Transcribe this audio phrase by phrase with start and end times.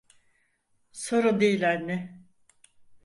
[0.91, 2.21] Sorun değil anne.